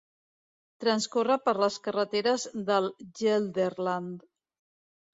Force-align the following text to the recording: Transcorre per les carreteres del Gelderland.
Transcorre 0.85 1.37
per 1.43 1.55
les 1.65 1.77
carreteres 1.89 2.49
del 2.73 2.91
Gelderland. 3.23 4.29